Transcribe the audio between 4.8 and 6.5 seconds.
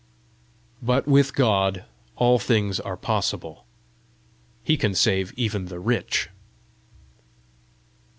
save even the rich!